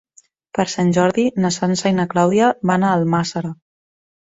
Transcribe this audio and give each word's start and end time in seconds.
Per 0.57 0.63
Sant 0.73 0.89
Jordi 0.97 1.25
na 1.43 1.51
Sança 1.59 1.93
i 1.93 1.97
na 1.99 2.07
Clàudia 2.15 2.51
van 2.73 2.89
a 2.91 2.97
Almàssera. 3.03 3.55